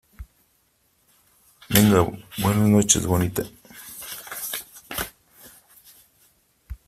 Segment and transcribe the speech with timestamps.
[1.69, 2.01] venga,
[2.39, 3.43] buenas noches, bonita.